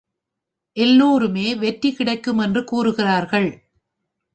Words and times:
எல்லோருமே 0.77 1.55
வெற்றி 1.55 1.91
கிடைக்கும் 1.93 2.37
என்று 2.37 2.63
கூறுகிறார்கள். 2.63 3.49